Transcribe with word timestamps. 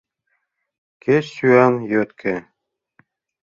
Кеч 1.03 1.25
сӱан 1.35 1.73
йотке... 1.91 2.35